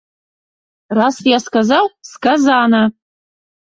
[0.99, 2.81] Раз я сказаў, сказана!